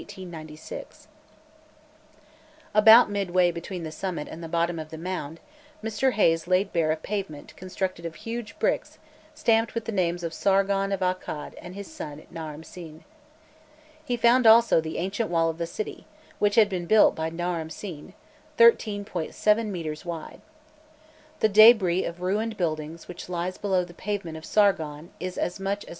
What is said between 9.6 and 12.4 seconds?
with the names of Sargon of Akkad and his son